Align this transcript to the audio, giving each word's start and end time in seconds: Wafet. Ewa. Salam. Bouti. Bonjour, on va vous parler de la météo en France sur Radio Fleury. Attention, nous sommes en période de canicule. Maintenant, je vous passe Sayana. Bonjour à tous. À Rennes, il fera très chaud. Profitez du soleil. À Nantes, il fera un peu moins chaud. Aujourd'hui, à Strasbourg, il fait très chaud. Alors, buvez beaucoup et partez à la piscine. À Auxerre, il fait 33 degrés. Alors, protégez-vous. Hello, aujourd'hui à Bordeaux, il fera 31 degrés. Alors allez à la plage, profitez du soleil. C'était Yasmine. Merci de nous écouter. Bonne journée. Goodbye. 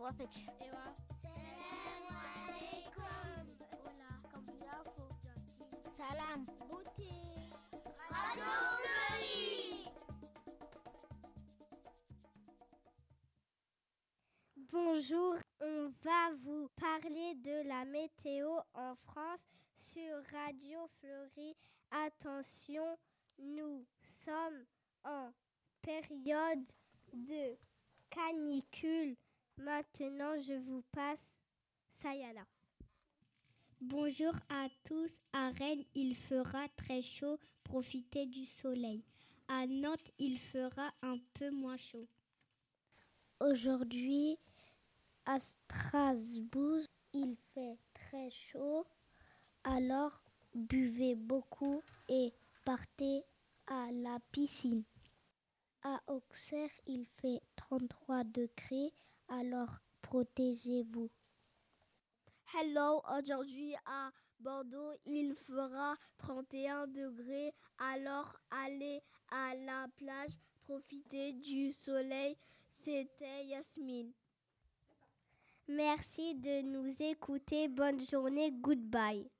Wafet. 0.00 0.34
Ewa. 0.64 0.96
Salam. 5.96 6.46
Bouti. 6.68 7.52
Bonjour, 14.72 15.36
on 15.60 15.92
va 16.02 16.30
vous 16.44 16.68
parler 16.76 17.34
de 17.34 17.68
la 17.68 17.84
météo 17.84 18.48
en 18.72 18.94
France 18.94 19.44
sur 19.76 20.16
Radio 20.32 20.88
Fleury. 20.98 21.54
Attention, 21.90 22.96
nous 23.38 23.84
sommes 24.24 24.64
en 25.04 25.30
période 25.82 26.64
de 27.12 27.54
canicule. 28.08 29.14
Maintenant, 29.58 30.40
je 30.40 30.54
vous 30.54 30.82
passe 30.92 31.32
Sayana. 32.02 32.46
Bonjour 33.80 34.34
à 34.48 34.68
tous. 34.84 35.10
À 35.32 35.50
Rennes, 35.50 35.84
il 35.94 36.14
fera 36.16 36.68
très 36.76 37.02
chaud. 37.02 37.38
Profitez 37.64 38.26
du 38.26 38.44
soleil. 38.44 39.04
À 39.48 39.66
Nantes, 39.66 40.10
il 40.18 40.38
fera 40.38 40.92
un 41.02 41.18
peu 41.34 41.50
moins 41.50 41.76
chaud. 41.76 42.06
Aujourd'hui, 43.40 44.38
à 45.24 45.38
Strasbourg, 45.40 46.82
il 47.12 47.36
fait 47.54 47.78
très 47.94 48.30
chaud. 48.30 48.86
Alors, 49.64 50.22
buvez 50.54 51.14
beaucoup 51.14 51.82
et 52.08 52.32
partez 52.64 53.22
à 53.66 53.90
la 53.92 54.18
piscine. 54.32 54.84
À 55.82 56.00
Auxerre, 56.08 56.70
il 56.86 57.06
fait 57.06 57.40
33 57.56 58.24
degrés. 58.24 58.92
Alors, 59.30 59.78
protégez-vous. 60.02 61.08
Hello, 62.52 63.00
aujourd'hui 63.16 63.76
à 63.86 64.10
Bordeaux, 64.40 64.92
il 65.06 65.36
fera 65.46 65.94
31 66.18 66.88
degrés. 66.88 67.54
Alors 67.78 68.36
allez 68.50 69.00
à 69.30 69.54
la 69.54 69.86
plage, 69.96 70.32
profitez 70.64 71.32
du 71.34 71.70
soleil. 71.70 72.36
C'était 72.70 73.46
Yasmine. 73.46 74.12
Merci 75.68 76.34
de 76.34 76.62
nous 76.62 76.92
écouter. 77.00 77.68
Bonne 77.68 78.00
journée. 78.00 78.50
Goodbye. 78.50 79.30